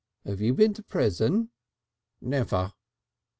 [0.25, 1.51] 'Ave you been to prison?"
[2.21, 2.73] "Never."